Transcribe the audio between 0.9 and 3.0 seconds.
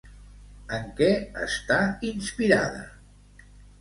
què està inspirada?